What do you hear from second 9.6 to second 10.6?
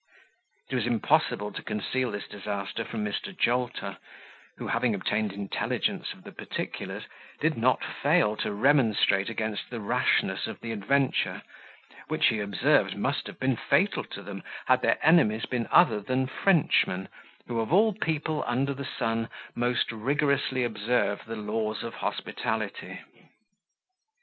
the rashness of